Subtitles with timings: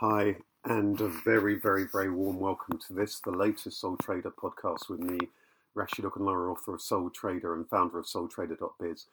[0.00, 4.88] Hi, and a very, very, very warm welcome to this, the latest Soul Trader podcast
[4.88, 5.18] with me,
[5.76, 9.04] Rasheed Ogunlaru, author of Soul Trader and founder of SoulTrader.biz.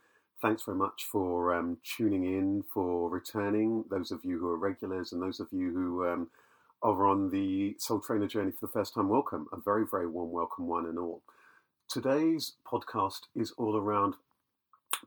[0.41, 5.11] Thanks very much for um, tuning in, for returning, those of you who are regulars
[5.11, 6.29] and those of you who um,
[6.81, 9.09] are on the Soul Trader journey for the first time.
[9.09, 11.21] Welcome, a very, very warm welcome, one and all.
[11.89, 14.13] Today's podcast is all around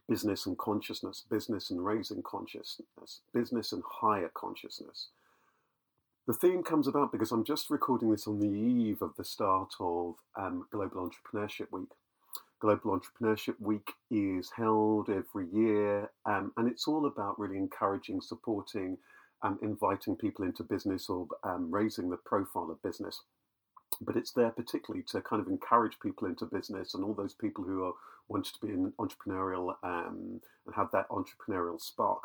[0.06, 5.08] business and consciousness, business and raising consciousness, business and higher consciousness.
[6.30, 9.74] The theme comes about because I'm just recording this on the eve of the start
[9.80, 11.88] of um, Global Entrepreneurship Week.
[12.60, 18.96] Global Entrepreneurship Week is held every year, um, and it's all about really encouraging, supporting,
[19.42, 23.22] um, inviting people into business or um, raising the profile of business.
[24.00, 27.64] But it's there particularly to kind of encourage people into business and all those people
[27.64, 27.94] who are
[28.40, 28.68] to be
[29.00, 32.22] entrepreneurial um, and have that entrepreneurial spark.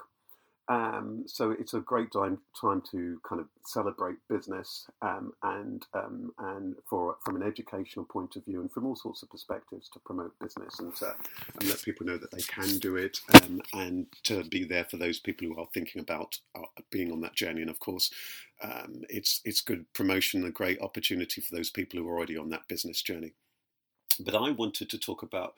[0.67, 6.31] Um, so it's a great time time to kind of celebrate business um, and um,
[6.39, 9.99] and for from an educational point of view and from all sorts of perspectives to
[9.99, 11.13] promote business and to
[11.59, 14.97] and let people know that they can do it um, and to be there for
[14.97, 17.61] those people who are thinking about uh, being on that journey.
[17.61, 18.11] And of course,
[18.63, 22.49] um, it's it's good promotion, a great opportunity for those people who are already on
[22.49, 23.33] that business journey.
[24.19, 25.53] But I wanted to talk about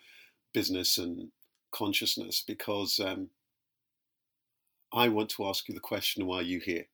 [0.54, 1.30] business and
[1.72, 3.30] consciousness because um,
[4.98, 6.86] I want to ask you the question why are you here?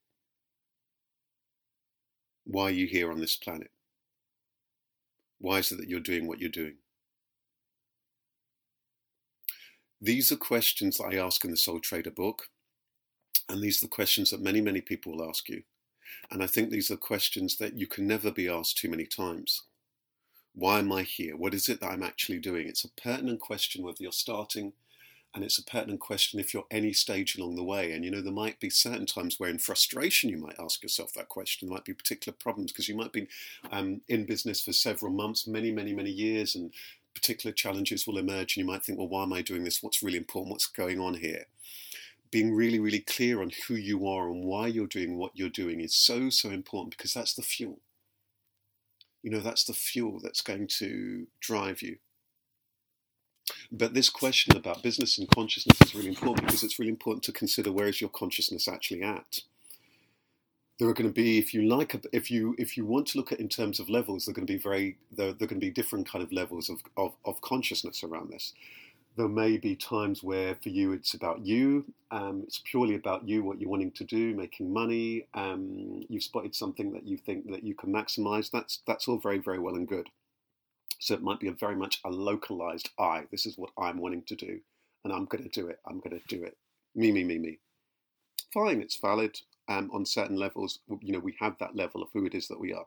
[2.44, 3.70] Why are you here on this planet?
[5.38, 6.74] Why is it that you're doing what you're doing?
[10.02, 12.48] These are questions that I ask in the Soul Trader book,
[13.48, 15.62] and these are the questions that many, many people will ask you.
[16.30, 19.62] And I think these are questions that you can never be asked too many times.
[20.54, 21.38] Why am I here?
[21.38, 22.68] What is it that I'm actually doing?
[22.68, 24.74] It's a pertinent question whether you're starting
[25.34, 27.92] and it's a pertinent question if you're any stage along the way.
[27.92, 31.12] And you know, there might be certain times where, in frustration, you might ask yourself
[31.14, 31.66] that question.
[31.68, 33.26] There might be particular problems because you might be
[33.72, 36.72] um, in business for several months, many, many, many years, and
[37.14, 38.56] particular challenges will emerge.
[38.56, 39.82] And you might think, well, why am I doing this?
[39.82, 40.52] What's really important?
[40.52, 41.46] What's going on here?
[42.30, 45.80] Being really, really clear on who you are and why you're doing what you're doing
[45.80, 47.80] is so, so important because that's the fuel.
[49.22, 51.96] You know, that's the fuel that's going to drive you.
[53.70, 57.32] But this question about business and consciousness is really important because it's really important to
[57.32, 59.40] consider where is your consciousness actually at.
[60.78, 63.30] There are going to be, if you like, if you if you want to look
[63.30, 65.66] at in terms of levels, they're going to be very there, there, are going to
[65.66, 68.54] be different kind of levels of, of, of consciousness around this.
[69.16, 73.44] There may be times where for you it's about you, um, it's purely about you,
[73.44, 75.28] what you're wanting to do, making money.
[75.34, 78.50] Um, you've spotted something that you think that you can maximize.
[78.50, 80.10] That's that's all very very well and good.
[81.04, 83.24] So it might be a very much a localized I.
[83.30, 84.58] This is what I'm wanting to do,
[85.04, 85.78] and I'm going to do it.
[85.86, 86.56] I'm going to do it.
[86.94, 87.58] Me, me, me, me.
[88.54, 89.38] Fine, it's valid.
[89.68, 92.58] Um, on certain levels, you know, we have that level of who it is that
[92.58, 92.86] we are.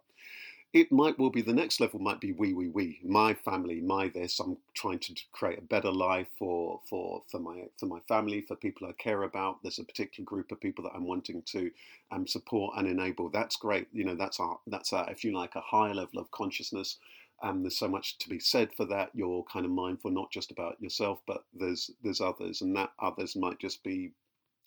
[0.73, 4.07] It might well be the next level might be we, we, we, my family, my
[4.07, 4.39] this.
[4.39, 8.55] I'm trying to create a better life for for for my for my family, for
[8.55, 9.61] people I care about.
[9.61, 11.69] There's a particular group of people that I'm wanting to
[12.11, 13.29] um, support and enable.
[13.29, 13.87] That's great.
[13.93, 16.97] You know, that's our that's our, if you like a higher level of consciousness
[17.43, 19.09] and there's so much to be said for that.
[19.13, 23.35] You're kind of mindful not just about yourself, but there's there's others, and that others
[23.35, 24.11] might just be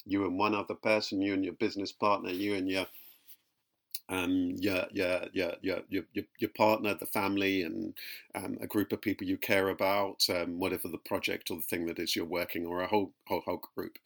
[0.06, 2.86] you and one other person, you and your business partner, you and your
[4.08, 7.94] um, your, your, your, your, your, your partner, the family, and
[8.34, 11.86] um, a group of people you care about, um, whatever the project or the thing
[11.86, 13.98] that is you're working, or a whole whole whole group.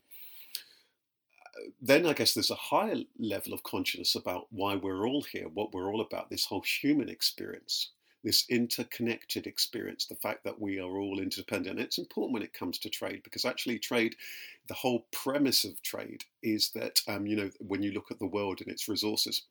[1.81, 5.73] Then I guess there's a higher level of consciousness about why we're all here, what
[5.73, 7.91] we're all about, this whole human experience
[8.25, 11.79] this interconnected experience, the fact that we are all interdependent.
[11.79, 14.17] And it's important when it comes to trade because actually, trade,
[14.67, 18.27] the whole premise of trade is that, um, you know, when you look at the
[18.27, 19.43] world and its resources,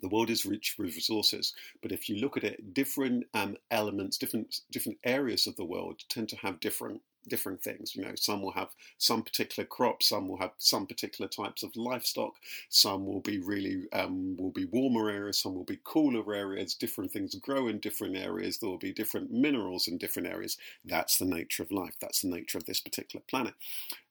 [0.00, 4.16] the world is rich with resources, but if you look at it, different um, elements,
[4.16, 7.94] different different areas of the world tend to have different different things.
[7.94, 11.74] You know, some will have some particular crops, some will have some particular types of
[11.76, 12.34] livestock,
[12.68, 16.74] some will be really um, will be warmer areas, some will be cooler areas.
[16.74, 18.58] Different things grow in different areas.
[18.58, 20.58] There will be different minerals in different areas.
[20.84, 21.96] That's the nature of life.
[22.00, 23.54] That's the nature of this particular planet,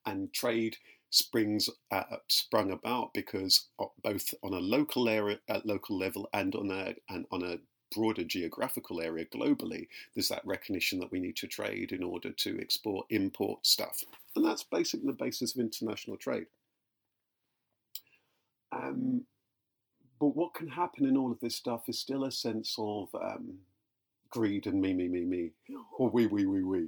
[0.06, 0.78] and trade
[1.12, 6.56] springs uh, sprung about because uh, both on a local area at local level and
[6.56, 7.58] on a and on a
[7.94, 12.60] broader geographical area globally, there's that recognition that we need to trade in order to
[12.60, 14.04] export, import stuff.
[14.36, 16.46] And that's basically the basis of international trade.
[18.72, 19.24] Um,
[20.20, 23.58] but what can happen in all of this stuff is still a sense of um,
[24.30, 25.52] greed and me, me, me, me,
[25.98, 26.88] or we, we, we, we.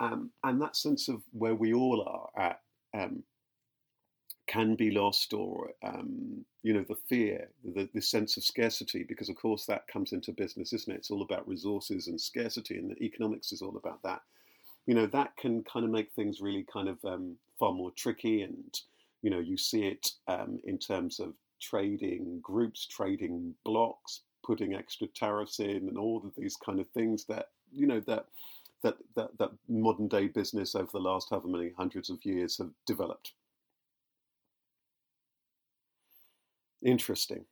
[0.00, 2.60] um, and that sense of where we all are at
[2.94, 3.22] um,
[4.46, 9.28] can be lost or um, you know the fear the, the sense of scarcity because
[9.28, 10.98] of course that comes into business isn't it?
[10.98, 14.20] It's all about resources and scarcity and economics is all about that.
[14.86, 18.42] You know that can kind of make things really kind of um, far more tricky
[18.42, 18.80] and
[19.22, 25.08] you know you see it um, in terms of trading groups trading blocks putting extra
[25.08, 28.26] tariffs in and all of these kind of things that you know that
[28.82, 32.70] that that, that modern day business over the last however many hundreds of years have
[32.86, 33.32] developed
[36.82, 37.44] Interesting.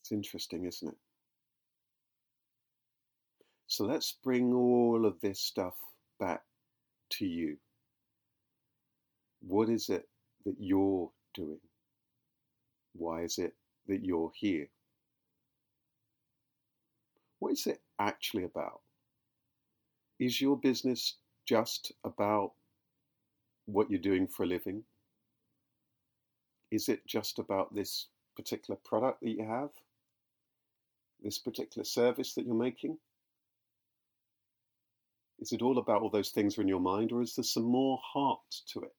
[0.00, 0.98] It's interesting, isn't it?
[3.66, 5.74] So let's bring all of this stuff
[6.18, 6.42] back
[7.10, 7.56] to you.
[9.40, 10.08] What is it
[10.44, 11.60] that you're doing?
[12.92, 13.54] Why is it
[13.86, 14.68] that you're here?
[17.38, 18.82] What is it actually about?
[20.20, 21.16] Is your business
[21.46, 22.52] just about
[23.66, 24.84] what you're doing for a living?
[26.70, 28.06] Is it just about this
[28.36, 29.70] particular product that you have?
[31.22, 32.98] This particular service that you're making?
[35.40, 37.64] Is it all about all those things are in your mind, or is there some
[37.64, 38.40] more heart
[38.72, 38.94] to it?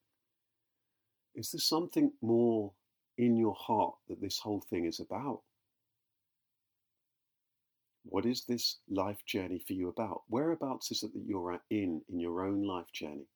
[1.35, 2.73] Is there something more
[3.17, 5.41] in your heart that this whole thing is about?
[8.03, 10.23] What is this life journey for you about?
[10.27, 13.27] Whereabouts is it that you're in in your own life journey,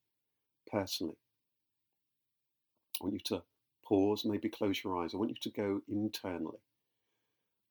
[0.72, 1.18] personally?
[3.00, 3.44] I want you to
[3.88, 5.14] pause, maybe close your eyes.
[5.14, 6.60] I want you to go internally.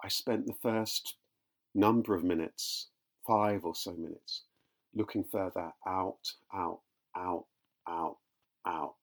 [0.03, 1.17] I spent the first
[1.75, 2.89] number of minutes,
[3.27, 4.43] five or so minutes,
[4.95, 6.19] looking further out,
[6.55, 6.81] out,
[7.17, 7.47] out,
[7.89, 8.17] out,
[8.67, 8.95] out.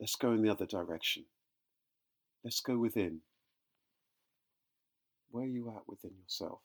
[0.00, 1.24] Let's go in the other direction.
[2.42, 3.20] Let's go within.
[5.30, 6.60] Where are you at within yourself?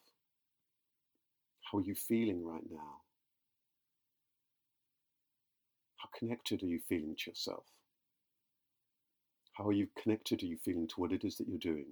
[1.71, 3.01] How are you feeling right now?
[5.97, 7.65] How connected are you feeling to yourself?
[9.59, 10.41] How are you connected?
[10.41, 11.88] Are you feeling to what it is that you're doing?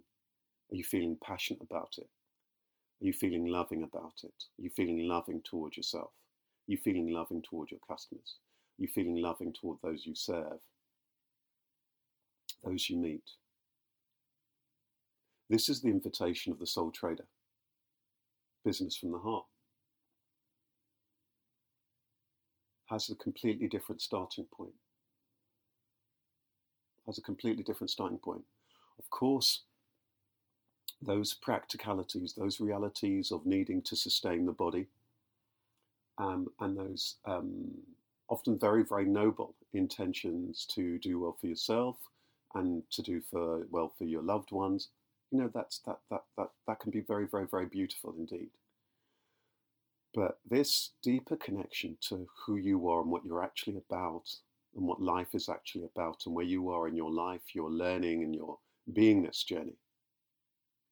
[0.71, 2.07] Are you feeling passionate about it?
[3.01, 4.45] Are you feeling loving about it?
[4.57, 6.11] Are you feeling loving towards yourself?
[6.11, 8.37] Are you feeling loving toward your customers?
[8.79, 10.59] Are you feeling loving toward those you serve?
[12.63, 13.31] Those you meet?
[15.49, 17.27] This is the invitation of the soul trader.
[18.63, 19.45] Business from the heart.
[22.85, 24.75] Has a completely different starting point
[27.07, 28.43] has a completely different starting point.
[28.99, 29.61] Of course,
[31.01, 34.87] those practicalities, those realities of needing to sustain the body,
[36.17, 37.71] um, and those um,
[38.29, 41.95] often very, very noble intentions to do well for yourself
[42.55, 44.89] and to do for well for your loved ones,
[45.31, 48.49] you know, that's that that that that can be very, very, very beautiful indeed.
[50.13, 54.37] But this deeper connection to who you are and what you're actually about
[54.77, 58.23] and what life is actually about and where you are in your life, your learning
[58.23, 58.59] and your
[58.93, 59.75] beingness journey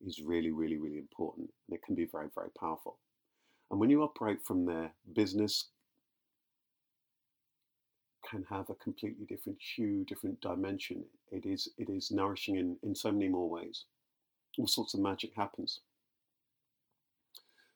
[0.05, 1.49] is really, really, really important.
[1.67, 2.97] And it can be very, very powerful.
[3.69, 5.69] And when you operate from there, business
[8.27, 11.05] can have a completely different hue, different dimension.
[11.31, 13.85] It is, it is nourishing in, in so many more ways.
[14.57, 15.81] All sorts of magic happens.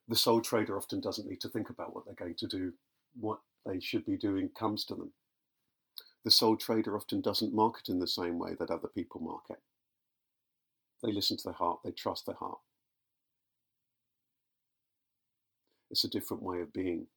[0.08, 2.74] The soul trader often doesn't need to think about what they're going to do.
[3.20, 5.12] What they should be doing comes to them
[6.24, 9.62] the soul trader often doesn't market in the same way that other people market.
[11.02, 12.60] They listen to their heart, they trust their heart.
[15.90, 17.08] It's a different way of being.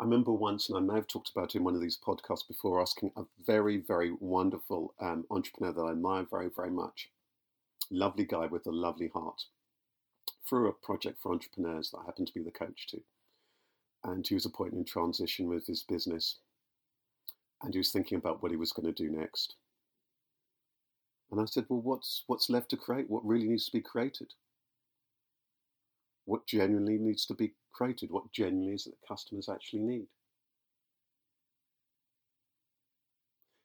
[0.00, 2.46] I remember once, and I may have talked about it in one of these podcasts
[2.46, 7.08] before, asking a very, very wonderful um, entrepreneur that I admire very, very much.
[7.90, 9.44] Lovely guy with a lovely heart.
[10.48, 13.00] Through a project for entrepreneurs that I happened to be the coach to.
[14.04, 16.36] And he was a point in transition with his business
[17.62, 19.54] and he was thinking about what he was going to do next.
[21.30, 23.10] And I said, Well, what's, what's left to create?
[23.10, 24.32] What really needs to be created?
[26.24, 28.10] What genuinely needs to be created?
[28.10, 30.06] What genuinely is that customers actually need?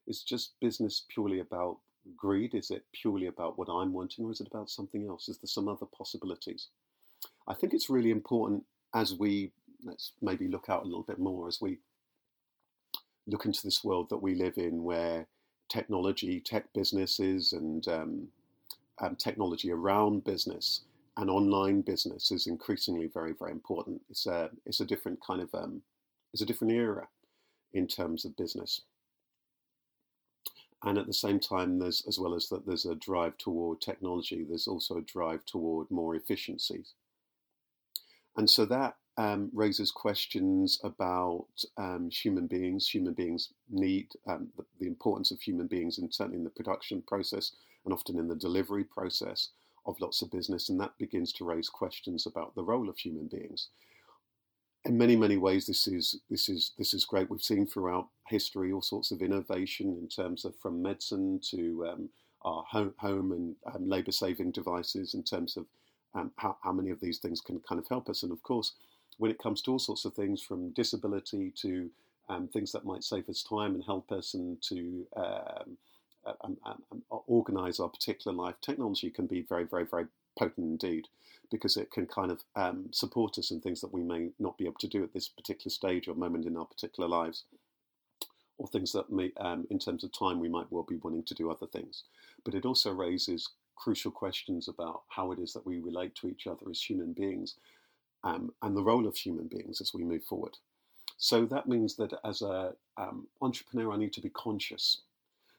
[0.08, 1.78] Is just business purely about
[2.18, 2.54] greed?
[2.54, 5.30] Is it purely about what I'm wanting, or is it about something else?
[5.30, 6.68] Is there some other possibilities?
[7.48, 9.52] I think it's really important as we
[9.86, 11.80] let's maybe look out a little bit more as we
[13.28, 15.28] look into this world that we live in where
[15.70, 18.28] technology, tech businesses, and um,
[19.00, 20.82] um, technology around business
[21.18, 24.02] and online business is increasingly very, very important.
[24.10, 25.82] It's a, it's a different kind of, um,
[26.34, 27.08] it's a different era
[27.74, 28.82] in terms of business.
[30.84, 34.44] And at the same time, there's as well as that, there's a drive toward technology.
[34.44, 36.94] There's also a drive toward more efficiencies.
[38.36, 41.46] And so that um, raises questions about
[41.78, 46.38] um, human beings, human beings' need, um, the, the, importance of human beings, and certainly
[46.38, 47.52] in the production process
[47.86, 49.50] and often in the delivery process
[49.86, 53.28] of lots of business, and that begins to raise questions about the role of human
[53.28, 53.70] beings.
[54.86, 57.30] In many, many ways, this is this is this is great.
[57.30, 62.10] We've seen throughout history all sorts of innovation in terms of from medicine to um,
[62.42, 65.66] our home, home and um, labour-saving devices, in terms of
[66.16, 68.24] um, how, how many of these things can kind of help us.
[68.24, 68.74] And of course,
[69.18, 71.90] when it comes to all sorts of things from disability to
[72.30, 75.78] um, things that might save us time and help us and to um,
[76.26, 76.78] um,
[77.28, 81.08] organize our particular life, technology can be very, very, very potent indeed
[81.52, 84.66] because it can kind of um, support us in things that we may not be
[84.66, 87.44] able to do at this particular stage or moment in our particular lives
[88.58, 91.34] or things that may, um, in terms of time, we might well be wanting to
[91.34, 92.04] do other things.
[92.46, 96.48] But it also raises crucial questions about how it is that we relate to each
[96.48, 97.56] other as human beings
[98.24, 100.58] um, and the role of human beings as we move forward.
[101.18, 105.02] So that means that as an um, entrepreneur, I need to be conscious.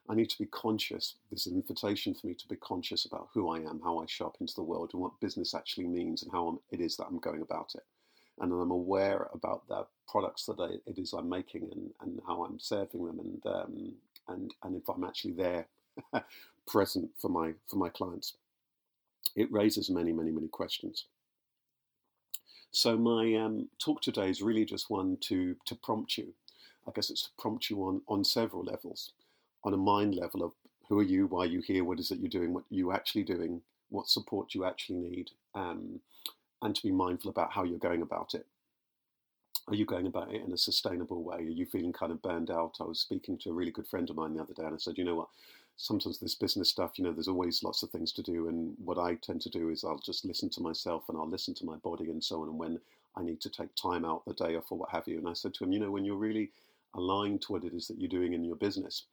[0.08, 1.14] I need to be conscious.
[1.30, 4.26] There's an invitation for me to be conscious about who I am, how I show
[4.26, 7.18] up into the world, and what business actually means, and how it is that I'm
[7.18, 7.84] going about it.
[8.40, 12.44] And I'm aware about the products that I, it is I'm making and, and how
[12.44, 13.92] I'm serving them, and um,
[14.28, 15.66] and and if I'm actually there,
[16.66, 18.34] present for my for my clients.
[19.36, 21.06] It raises many, many, many questions.
[22.74, 26.34] So my um, talk today is really just one to to prompt you.
[26.88, 29.12] I guess it's to prompt you on on several levels,
[29.62, 30.52] on a mind level of
[30.88, 33.22] who are you, why are you here, what is it you're doing, what you actually
[33.22, 36.00] doing, what support you actually need, um,
[36.62, 38.44] and to be mindful about how you're going about it.
[39.68, 41.36] Are you going about it in a sustainable way?
[41.36, 42.78] Are you feeling kind of burned out?
[42.80, 44.78] I was speaking to a really good friend of mine the other day, and I
[44.78, 45.28] said, you know what,
[45.76, 48.48] sometimes this business stuff, you know, there's always lots of things to do.
[48.48, 51.54] And what I tend to do is I'll just listen to myself and I'll listen
[51.54, 52.48] to my body and so on.
[52.48, 52.78] And when
[53.16, 55.18] I need to take time out the day off or what have you.
[55.18, 56.50] And I said to him, you know, when you're really
[56.94, 59.04] aligned to what it is that you're doing in your business,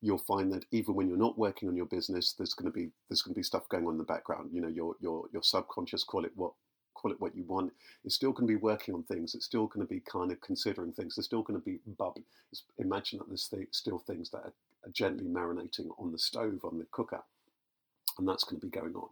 [0.00, 2.90] you'll find that even when you're not working on your business, there's going to be
[3.08, 4.50] there's going to be stuff going on in the background.
[4.52, 6.52] You know, your your your subconscious, call it what
[6.94, 7.72] call it what you want,
[8.04, 9.34] is still going to be working on things.
[9.34, 11.14] It's still going to be kind of considering things.
[11.14, 12.24] There's still going to be bubbling.
[12.78, 14.52] Imagine that there's th- still things that are
[14.92, 17.22] gently marinating on the stove, on the cooker,
[18.18, 19.08] and that's going to be going on.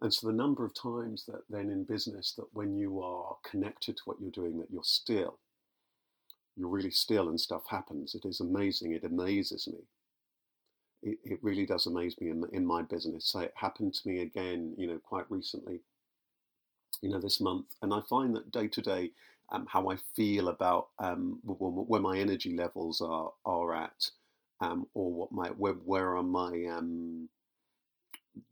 [0.00, 3.96] And so the number of times that then in business that when you are connected
[3.96, 5.38] to what you're doing, that you're still,
[6.56, 8.14] you're really still and stuff happens.
[8.14, 8.92] It is amazing.
[8.92, 9.78] It amazes me.
[11.04, 13.26] It, it really does amaze me in, in my business.
[13.26, 15.80] So it happened to me again, you know, quite recently,
[17.00, 17.66] you know, this month.
[17.80, 19.10] And I find that day to day,
[19.50, 24.10] um, how I feel about um, where my energy levels are, are at,
[24.62, 27.28] um, or what my where, where are my um,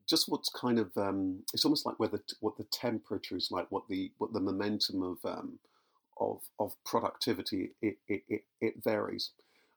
[0.09, 3.85] just what's kind of um, it's almost like whether what the temperature is like, what
[3.89, 5.59] the what the momentum of um,
[6.19, 9.31] of of productivity it, it, it, it, varies.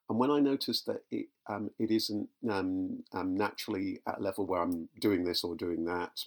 [0.09, 4.61] And when I notice that it um, it isn't um, naturally at a level where
[4.61, 6.19] I'm doing this or doing that,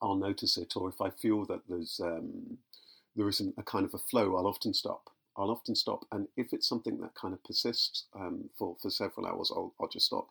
[0.00, 0.76] I'll notice it.
[0.76, 2.00] Or if I feel that there's
[3.16, 6.52] there isn't a kind of a flow, I'll often stop I'll often stop, and if
[6.52, 10.28] it's something that kind of persists um, for for several hours, I'll I'll just stop,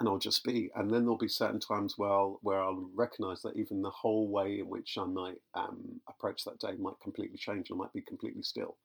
[0.00, 0.70] and I'll just be.
[0.74, 4.28] And then there'll be certain times where I'll, where I'll recognise that even the whole
[4.28, 7.68] way in which I might um, approach that day might completely change.
[7.70, 8.76] I might be completely still.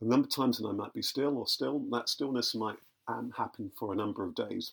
[0.00, 1.78] A number of times, and I might be still or still.
[1.90, 4.72] That stillness might um, happen for a number of days.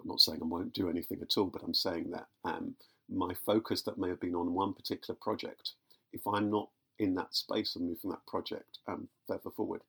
[0.00, 2.74] I'm not saying I won't do anything at all, but I'm saying that um,
[3.08, 5.72] my focus that may have been on one particular project,
[6.12, 9.82] if I'm not in that space and moving that project um, further forward.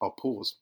[0.00, 0.56] I'll pause.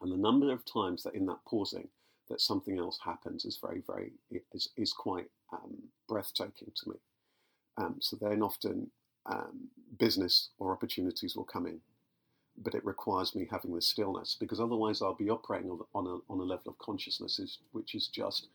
[0.00, 1.88] And the number of times that in that pausing
[2.28, 4.12] that something else happens is very, very,
[4.52, 5.76] is, is quite um,
[6.08, 6.96] breathtaking to me.
[7.76, 8.90] Um, so then often
[9.26, 11.80] um, business or opportunities will come in,
[12.56, 16.32] but it requires me having this stillness because otherwise I'll be operating on, on, a,
[16.32, 18.48] on a level of consciousness is, which is just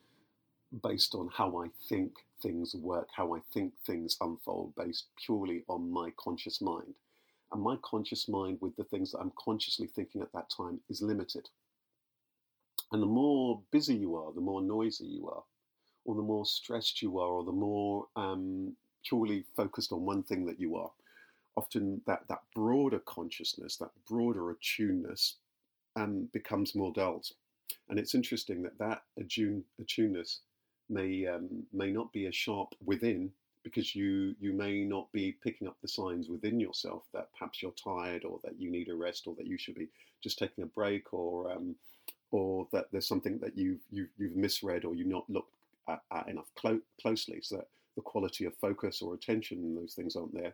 [0.84, 5.92] based on how I think things work, how I think things unfold, based purely on
[5.92, 6.96] my conscious mind.
[7.52, 11.02] And my conscious mind, with the things that I'm consciously thinking at that time, is
[11.02, 11.50] limited.
[12.92, 15.44] And the more busy you are, the more noisy you are,
[16.06, 20.46] or the more stressed you are, or the more um, purely focused on one thing
[20.46, 20.92] that you are,
[21.56, 25.36] often that, that broader consciousness, that broader attuneness,
[25.96, 27.28] um, becomes more dulled.
[27.90, 30.40] And it's interesting that that attune, attuneness
[30.90, 33.32] may um, may not be as sharp within
[33.64, 37.72] because you you may not be picking up the signs within yourself that perhaps you're
[37.72, 39.88] tired or that you need a rest or that you should be
[40.24, 41.76] just taking a break or um,
[42.32, 45.54] or that there's something that you've you've, you've misread or you've not looked
[45.88, 49.94] at, at enough clo- closely so that the quality of focus or attention and those
[49.94, 50.54] things aren't there.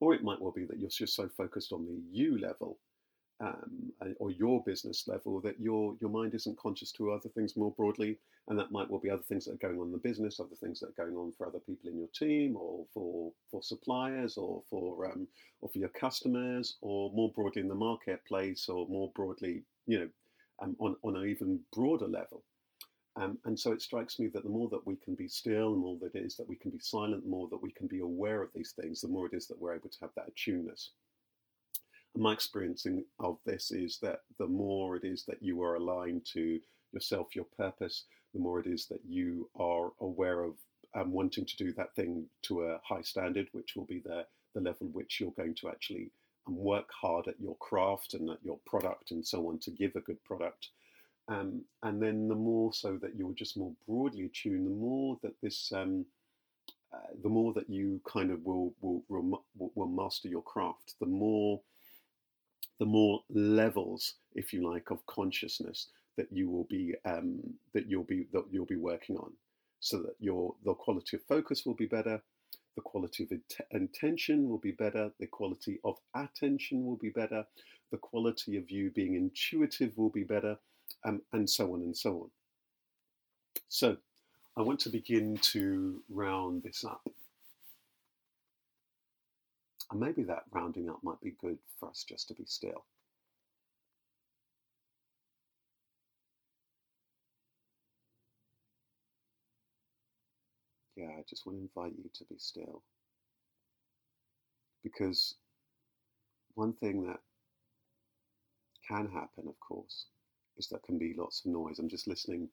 [0.00, 2.78] Or it might well be that you're just so focused on the you level
[3.40, 7.72] um, or your business level that your your mind isn't conscious to other things more
[7.72, 10.40] broadly, and that might well be other things that are going on in the business,
[10.40, 13.62] other things that are going on for other people in your team, or for for
[13.62, 15.28] suppliers, or for um,
[15.60, 20.08] or for your customers, or more broadly in the marketplace, or more broadly, you know,
[20.62, 22.42] um, on on an even broader level.
[23.16, 25.78] Um, and so it strikes me that the more that we can be still, the
[25.78, 28.00] more that it is that we can be silent, the more that we can be
[28.00, 30.90] aware of these things, the more it is that we're able to have that attuneness
[32.16, 36.60] my experiencing of this is that the more it is that you are aligned to
[36.92, 40.54] yourself, your purpose, the more it is that you are aware of
[40.94, 44.60] um, wanting to do that thing to a high standard, which will be the, the
[44.60, 46.10] level which you're going to actually
[46.46, 49.94] um, work hard at your craft and at your product and so on to give
[49.96, 50.68] a good product.
[51.28, 55.34] Um, and then the more so that you're just more broadly attuned, the more that
[55.42, 56.06] this, um,
[56.94, 61.06] uh, the more that you kind of will, will will will master your craft, the
[61.06, 61.60] more
[62.78, 67.40] the more levels, if you like, of consciousness that you will be um,
[67.74, 69.32] that you'll be that you'll be working on,
[69.80, 72.22] so that your the quality of focus will be better,
[72.74, 77.44] the quality of int- intention will be better, the quality of attention will be better,
[77.90, 80.58] the quality of you being intuitive will be better,
[81.04, 82.30] um, and so on and so on.
[83.68, 83.96] So,
[84.56, 87.06] I want to begin to round this up.
[89.90, 92.84] And maybe that rounding up might be good for us just to be still.
[100.96, 102.82] Yeah, I just want to invite you to be still.
[104.82, 105.36] Because
[106.54, 107.20] one thing that
[108.88, 110.06] can happen, of course,
[110.56, 111.78] is that can be lots of noise.
[111.78, 112.48] I'm just listening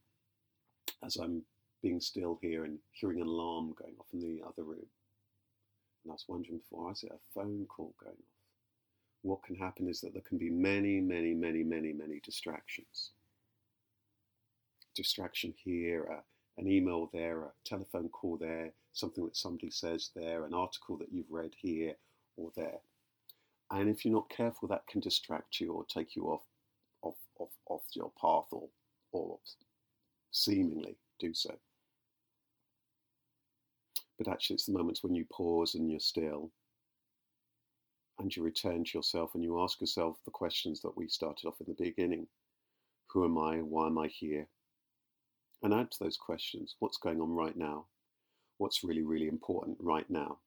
[1.06, 1.44] as I'm
[1.82, 4.86] being still here and hearing an alarm going off in the other room.
[6.04, 8.34] And I was wondering before, is it a phone call going off?
[9.22, 13.12] What can happen is that there can be many, many, many, many, many distractions.
[14.96, 16.22] Distraction here, uh,
[16.58, 21.12] an email there, a telephone call there, something that somebody says there, an article that
[21.12, 21.94] you've read here
[22.36, 22.80] or there.
[23.72, 26.44] And if you're not careful, that can distract you or take you off,
[27.02, 28.68] off, off, off your path or,
[29.14, 29.40] or
[30.32, 31.56] seemingly do so.
[34.18, 36.52] But actually, it's the moments when you pause and you're still
[38.20, 41.60] and you return to yourself and you ask yourself the questions that we started off
[41.60, 42.28] in the beginning
[43.10, 43.58] Who am I?
[43.58, 44.48] Why am I here?
[45.64, 47.88] And add to those questions what's going on right now?
[48.58, 50.40] What's really, really important right now?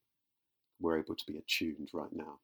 [0.80, 2.38] We're able to be attuned right now.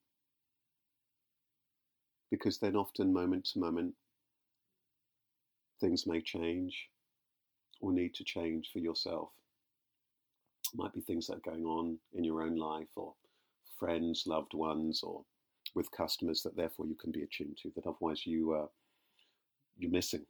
[2.31, 3.95] Because then, often, moment to moment,
[5.81, 6.89] things may change
[7.81, 9.31] or need to change for yourself
[10.75, 13.15] might be things that are going on in your own life or
[13.79, 15.23] friends, loved ones, or
[15.75, 18.67] with customers that therefore you can be attuned to that otherwise you uh,
[19.79, 20.25] you're missing.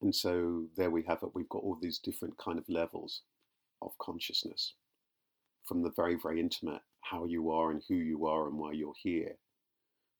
[0.00, 1.30] And so there we have it.
[1.34, 3.22] We've got all these different kind of levels
[3.80, 4.74] of consciousness,
[5.66, 8.94] from the very very intimate, how you are and who you are and why you're
[9.00, 9.36] here,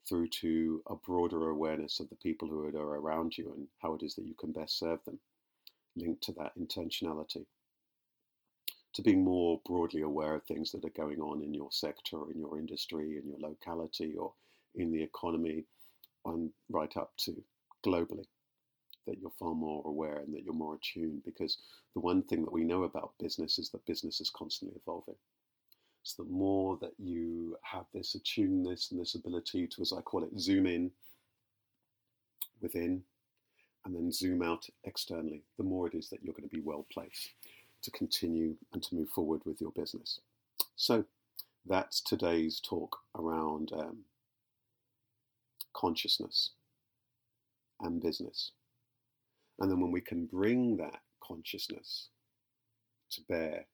[0.09, 4.03] through to a broader awareness of the people who are around you and how it
[4.03, 5.19] is that you can best serve them
[5.97, 7.45] linked to that intentionality.
[8.95, 12.39] To being more broadly aware of things that are going on in your sector, in
[12.39, 14.33] your industry, in your locality, or
[14.75, 15.65] in the economy,
[16.27, 17.43] and right up to
[17.85, 18.27] globally.
[19.07, 21.59] That you're far more aware and that you're more attuned because
[21.95, 25.17] the one thing that we know about business is that business is constantly evolving.
[26.05, 30.25] So the more that you have this attuneness and this ability to, as I call
[30.25, 30.91] it, zoom in
[32.61, 33.03] within
[33.85, 36.87] and then zoom out externally, the more it is that you're going to be well
[36.93, 37.31] placed
[37.83, 40.21] to continue and to move forward with your business.
[40.77, 41.05] So
[41.67, 43.99] that's today's talk around um,
[45.75, 46.51] consciousness
[47.81, 48.53] and business.
[49.59, 52.09] And then when we can bring that consciousness
[53.11, 53.67] to bear,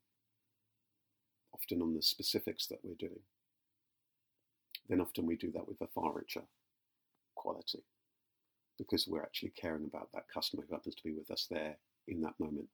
[1.55, 3.21] often on the specifics that we're doing,
[4.88, 6.42] then often we do that with a far richer
[7.35, 7.83] quality
[8.78, 12.20] because we're actually caring about that customer who happens to be with us there in
[12.22, 12.68] that moment.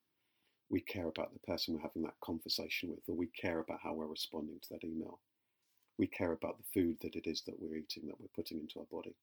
[0.70, 3.94] We care about the person we're having that conversation with, or we care about how
[3.94, 5.20] we're responding to that email.
[5.98, 8.80] We care about the food that it is that we're eating, that we're putting into
[8.80, 9.14] our body.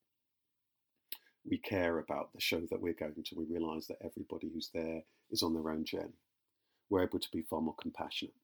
[1.48, 3.34] We care about the show that we're going to.
[3.36, 6.18] We realize that everybody who's there is on their own journey.
[6.88, 8.34] We're able to be far more compassionate.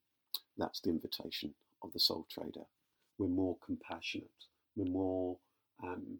[0.56, 2.66] That's the invitation of the soul trader.
[3.18, 4.30] We're more compassionate.
[4.74, 5.38] We're more
[5.82, 6.18] um,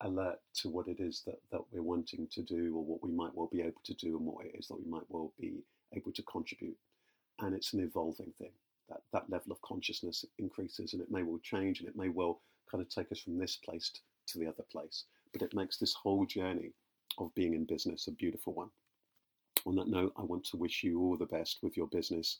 [0.00, 3.34] alert to what it is that, that we're wanting to do or what we might
[3.34, 5.62] well be able to do and what it is that we might well be
[5.94, 6.76] able to contribute.
[7.40, 8.52] And it's an evolving thing.
[8.88, 12.40] that, that level of consciousness increases and it may well change and it may well
[12.70, 13.92] kind of take us from this place
[14.26, 15.04] to the other place.
[15.32, 16.72] But it makes this whole journey
[17.18, 18.70] of being in business a beautiful one.
[19.66, 22.38] On that note, I want to wish you all the best with your business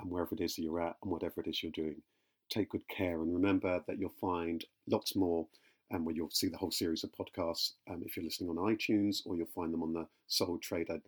[0.00, 2.02] and wherever it is that you're at and whatever it is you're doing.
[2.50, 5.46] Take good care and remember that you'll find lots more
[5.90, 9.36] where you'll see the whole series of podcasts um, if you're listening on iTunes or
[9.36, 11.00] you'll find them on the Soul Trader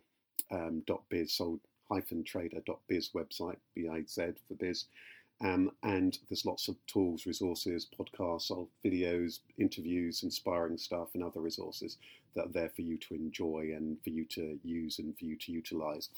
[0.51, 1.59] um, .biz, soul
[2.25, 4.85] trader.biz website, B-I-Z for biz.
[5.41, 11.97] Um, and there's lots of tools, resources, podcasts, videos, interviews, inspiring stuff, and other resources
[12.35, 15.37] that are there for you to enjoy and for you to use and for you
[15.37, 16.09] to utilize.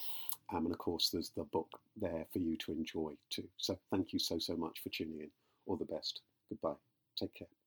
[0.52, 3.48] Um, and of course, there's the book there for you to enjoy too.
[3.58, 5.30] So thank you so, so much for tuning in.
[5.68, 6.22] All the best.
[6.50, 6.74] Goodbye.
[7.16, 7.61] Take care.